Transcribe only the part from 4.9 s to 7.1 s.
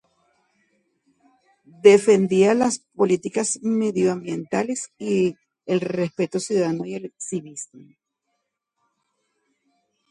y el respeto ciudadano y